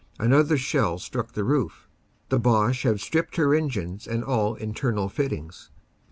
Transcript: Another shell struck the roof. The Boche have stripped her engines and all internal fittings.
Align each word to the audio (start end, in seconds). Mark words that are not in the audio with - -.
Another 0.17 0.57
shell 0.57 0.97
struck 0.97 1.33
the 1.33 1.43
roof. 1.43 1.87
The 2.29 2.39
Boche 2.39 2.81
have 2.81 2.99
stripped 2.99 3.35
her 3.35 3.53
engines 3.53 4.07
and 4.07 4.23
all 4.23 4.55
internal 4.55 5.09
fittings. 5.09 5.69